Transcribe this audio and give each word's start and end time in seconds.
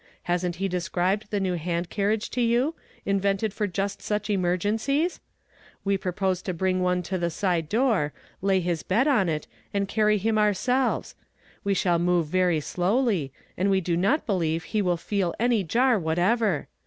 Hasn't 0.23 0.59
lie 0.59 0.65
de 0.65 0.81
scribed 0.81 1.29
the 1.29 1.39
new 1.39 1.53
hand 1.53 1.91
carriage 1.91 2.31
to 2.31 2.41
you, 2.41 2.73
invented 3.05 3.53
for 3.53 3.67
just 3.67 4.01
such 4.01 4.31
emergencies? 4.31 5.19
We 5.85 5.95
propose 5.95 6.41
to 6.41 6.55
bring 6.55 6.81
one 6.81 7.03
to 7.03 7.19
the 7.19 7.29
side 7.29 7.69
door, 7.69 8.11
lay 8.41 8.61
his 8.61 8.81
bed 8.81 9.07
on 9.07 9.29
it, 9.29 9.45
and 9.75 9.87
carry 9.87 10.17
him 10.17 10.37
oui 10.37 10.55
selves. 10.55 11.13
We 11.63 11.75
shall 11.75 11.99
move 11.99 12.25
very 12.25 12.61
slowly, 12.61 13.31
and 13.55 13.69
we 13.69 13.79
do 13.79 13.95
not 13.95 14.25
believe 14.25 14.65
lie 14.73 14.81
will 14.81 14.97
feel 14.97 15.35
any 15.39 15.63
jar 15.63 15.99
whatever. 15.99 16.67